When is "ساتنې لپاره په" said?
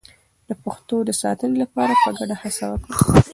1.21-2.09